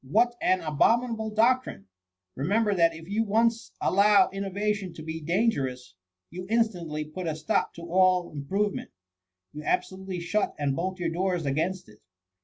[0.03, 1.85] What an abominable doctrine!
[2.35, 5.93] Remember, that if you once allow innovation to be dan gerous,
[6.31, 8.89] you instantly put a stop to all improve ment—
[9.55, 11.99] ^you absolutely shut and bolt your doors against it.